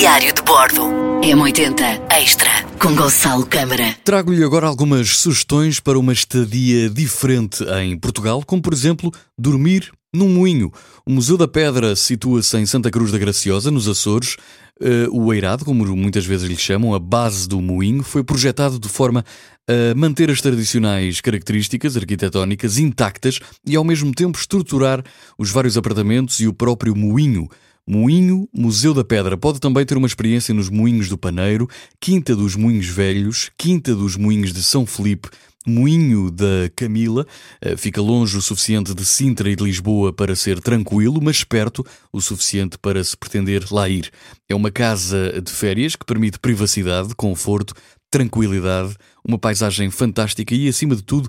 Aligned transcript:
Diário 0.00 0.32
de 0.32 0.40
Bordo. 0.40 0.80
M80 1.20 2.10
Extra 2.10 2.48
com 2.80 2.96
Gonçalo 2.96 3.44
Câmara. 3.44 3.94
Trago-lhe 4.02 4.42
agora 4.42 4.66
algumas 4.66 5.18
sugestões 5.18 5.78
para 5.78 5.98
uma 5.98 6.14
estadia 6.14 6.88
diferente 6.88 7.62
em 7.82 7.98
Portugal, 7.98 8.42
como 8.46 8.62
por 8.62 8.72
exemplo 8.72 9.12
dormir 9.38 9.92
num 10.10 10.30
moinho. 10.30 10.72
O 11.04 11.12
Museu 11.12 11.36
da 11.36 11.46
Pedra 11.46 11.94
situa-se 11.94 12.56
em 12.56 12.64
Santa 12.64 12.90
Cruz 12.90 13.12
da 13.12 13.18
Graciosa, 13.18 13.70
nos 13.70 13.86
Açores. 13.86 14.36
Uh, 14.80 15.10
o 15.12 15.34
Eirado, 15.34 15.66
como 15.66 15.84
muitas 15.94 16.24
vezes 16.24 16.48
lhe 16.48 16.56
chamam, 16.56 16.94
a 16.94 16.98
base 16.98 17.46
do 17.46 17.60
moinho, 17.60 18.02
foi 18.02 18.24
projetado 18.24 18.78
de 18.78 18.88
forma 18.88 19.22
a 19.68 19.94
manter 19.94 20.30
as 20.30 20.40
tradicionais 20.40 21.20
características 21.20 21.94
arquitetónicas 21.94 22.78
intactas 22.78 23.38
e 23.66 23.76
ao 23.76 23.84
mesmo 23.84 24.12
tempo 24.12 24.38
estruturar 24.38 25.04
os 25.38 25.50
vários 25.50 25.76
apartamentos 25.76 26.40
e 26.40 26.46
o 26.46 26.54
próprio 26.54 26.96
moinho. 26.96 27.46
Moinho 27.90 28.48
Museu 28.54 28.94
da 28.94 29.02
Pedra. 29.02 29.36
Pode 29.36 29.58
também 29.58 29.84
ter 29.84 29.96
uma 29.96 30.06
experiência 30.06 30.54
nos 30.54 30.68
Moinhos 30.68 31.08
do 31.08 31.18
Paneiro, 31.18 31.68
Quinta 32.00 32.36
dos 32.36 32.54
Moinhos 32.54 32.86
Velhos, 32.86 33.50
Quinta 33.58 33.96
dos 33.96 34.14
Moinhos 34.14 34.52
de 34.52 34.62
São 34.62 34.86
Felipe, 34.86 35.28
Moinho 35.66 36.30
da 36.30 36.70
Camila. 36.76 37.26
Eh, 37.60 37.76
fica 37.76 38.00
longe 38.00 38.36
o 38.36 38.40
suficiente 38.40 38.94
de 38.94 39.04
Sintra 39.04 39.50
e 39.50 39.56
de 39.56 39.64
Lisboa 39.64 40.12
para 40.12 40.36
ser 40.36 40.60
tranquilo, 40.60 41.20
mas 41.20 41.42
perto 41.42 41.84
o 42.12 42.20
suficiente 42.20 42.78
para 42.78 43.02
se 43.02 43.16
pretender 43.16 43.66
lá 43.72 43.88
ir. 43.88 44.08
É 44.48 44.54
uma 44.54 44.70
casa 44.70 45.42
de 45.44 45.50
férias 45.50 45.96
que 45.96 46.06
permite 46.06 46.38
privacidade, 46.38 47.12
conforto, 47.16 47.74
tranquilidade, 48.08 48.94
uma 49.26 49.36
paisagem 49.36 49.90
fantástica 49.90 50.54
e, 50.54 50.68
acima 50.68 50.94
de 50.94 51.02
tudo, 51.02 51.28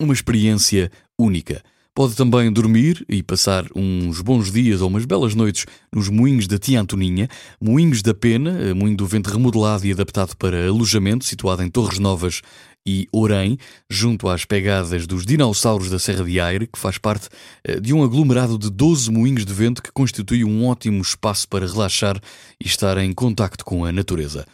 uma 0.00 0.12
experiência 0.12 0.90
única. 1.16 1.62
Pode 1.94 2.14
também 2.14 2.50
dormir 2.50 3.04
e 3.06 3.22
passar 3.22 3.66
uns 3.76 4.22
bons 4.22 4.50
dias 4.50 4.80
ou 4.80 4.88
umas 4.88 5.04
belas 5.04 5.34
noites 5.34 5.66
nos 5.94 6.08
moinhos 6.08 6.46
da 6.46 6.56
Tia 6.56 6.80
Antoninha, 6.80 7.28
Moinhos 7.60 8.00
da 8.00 8.14
Pena, 8.14 8.58
eh, 8.62 8.72
moinho 8.72 8.96
do 8.96 9.06
vento 9.06 9.28
remodelado 9.28 9.86
e 9.86 9.92
adaptado 9.92 10.34
para 10.38 10.66
alojamento, 10.66 11.22
situado 11.22 11.62
em 11.62 11.68
Torres 11.68 11.98
Novas 11.98 12.40
e 12.86 13.06
Orém, 13.12 13.58
junto 13.90 14.26
às 14.26 14.46
pegadas 14.46 15.06
dos 15.06 15.26
dinossauros 15.26 15.90
da 15.90 15.98
Serra 15.98 16.24
de 16.24 16.40
Aire, 16.40 16.66
que 16.66 16.78
faz 16.78 16.96
parte 16.96 17.28
eh, 17.62 17.78
de 17.78 17.92
um 17.92 18.02
aglomerado 18.02 18.56
de 18.56 18.70
12 18.70 19.10
moinhos 19.10 19.44
de 19.44 19.52
vento 19.52 19.82
que 19.82 19.92
constitui 19.92 20.44
um 20.44 20.64
ótimo 20.64 21.02
espaço 21.02 21.46
para 21.46 21.66
relaxar 21.66 22.18
e 22.58 22.66
estar 22.66 22.96
em 22.96 23.12
contacto 23.12 23.66
com 23.66 23.84
a 23.84 23.92
natureza. 23.92 24.46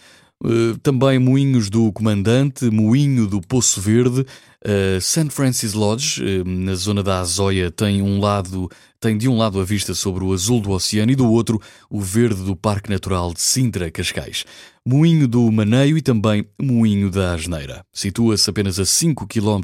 Eh, 0.45 0.77
também 0.83 1.19
Moinhos 1.19 1.69
do 1.69 1.93
Comandante, 1.93 2.71
Moinho 2.71 3.27
do 3.27 3.41
Poço 3.41 3.81
Verde, 3.81 4.25
uh, 4.65 5.01
St. 5.01 5.31
Francis 5.31 5.73
Lodge, 5.73 6.23
uh, 6.23 6.45
na 6.45 6.75
zona 6.75 7.03
da 7.03 7.21
Azóia, 7.21 7.71
tem 7.71 8.03
um 8.03 8.21
lado, 8.21 8.69
tem 9.01 9.17
de 9.17 9.29
um 9.29 9.37
lado 9.37 9.61
a 9.61 9.65
vista 9.65 9.95
sobre 9.95 10.25
o 10.25 10.33
azul 10.33 10.61
do 10.61 10.71
oceano 10.71 11.13
e 11.13 11.17
do 11.17 11.31
outro 11.31 11.61
o 11.91 12.01
verde 12.01 12.43
do 12.45 12.57
Parque 12.57 12.91
Natural 12.91 13.33
de 13.33 13.41
Sintra, 13.41 13.91
Cascais. 13.91 14.45
Moinho 14.91 15.29
do 15.29 15.53
Maneio 15.53 15.99
e 15.99 16.01
também 16.01 16.47
Moinho 16.59 17.11
da 17.11 17.35
Asneira. 17.35 17.85
Situa-se 17.93 18.49
apenas 18.49 18.81
a 18.81 18.87
5 18.87 19.27
km 19.27 19.61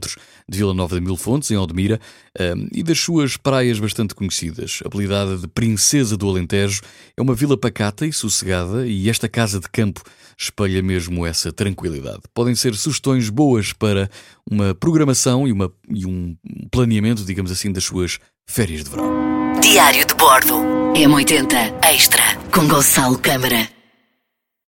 de 0.47 0.59
Vila 0.59 0.75
Nova 0.75 0.97
de 0.97 1.01
Mil 1.01 1.17
Fontes, 1.17 1.51
em 1.51 1.55
Aldemira, 1.55 1.99
e 2.71 2.83
das 2.83 3.01
suas 3.01 3.39
praias 3.39 3.79
bastante 3.79 4.15
conhecidas. 4.15 4.81
Apelidada 4.85 5.39
de 5.39 5.47
Princesa 5.49 6.15
do 6.15 6.29
Alentejo, 6.29 6.83
é 7.17 7.23
uma 7.23 7.35
vila 7.35 7.57
pacata 7.57 8.05
e 8.05 8.13
sossegada 8.13 8.87
e 8.87 9.09
esta 9.09 9.27
casa 9.27 9.59
de 9.59 9.71
campo 9.71 10.03
espelha 10.37 10.83
mesmo 10.83 11.25
essa 11.25 11.51
tranquilidade. 11.51 12.23
Podem 12.35 12.55
ser 12.55 12.75
sugestões 12.75 13.31
boas 13.31 13.73
para 13.73 14.11
uma 14.51 14.75
programação 14.75 15.47
e, 15.49 15.53
uma, 15.53 15.73
e 15.89 16.07
um 16.07 16.37
planeamento, 16.71 17.25
digamos 17.25 17.51
assim, 17.51 17.73
das 17.73 17.85
suas 17.85 18.19
férias 18.47 18.85
de 18.85 18.91
verão. 18.91 19.13
Diário 19.61 20.07
de 20.07 20.15
Bordo. 20.15 20.55
M80 20.95 21.85
Extra 21.85 22.23
com 22.53 22.69
Gonçalo 22.69 23.19
Câmara. 23.19 23.74